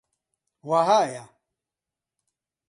[0.69, 1.25] وەهایە: